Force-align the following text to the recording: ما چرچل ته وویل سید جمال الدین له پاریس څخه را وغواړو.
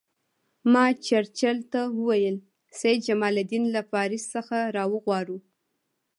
ما 0.71 0.85
چرچل 1.05 1.57
ته 1.71 1.81
وویل 1.97 2.37
سید 2.79 2.99
جمال 3.07 3.35
الدین 3.41 3.63
له 3.75 3.81
پاریس 3.93 4.23
څخه 4.35 4.57
را 4.75 4.83
وغواړو. 4.93 5.37